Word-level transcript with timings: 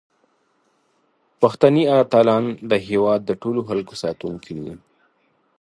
پښتني 1.41 1.83
اتلان 2.01 2.45
د 2.69 2.71
هیواد 2.87 3.19
د 3.25 3.31
ټولو 3.41 3.59
خلکو 3.69 3.93
ساتونکي 4.03 4.53
دي. 4.61 4.73